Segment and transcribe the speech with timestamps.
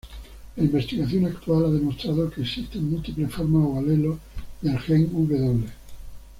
[0.57, 4.17] La investigación actual ha demostrado que existen múltiples formas, o alelos,
[4.59, 5.63] del gen "W".